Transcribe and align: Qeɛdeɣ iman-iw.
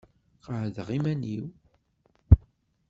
Qeɛdeɣ 0.43 0.87
iman-iw. 0.97 1.45